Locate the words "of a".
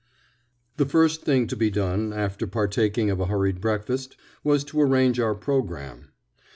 3.11-3.27